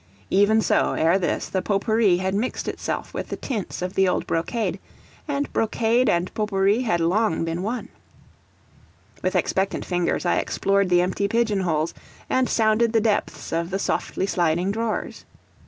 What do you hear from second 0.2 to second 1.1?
Even so,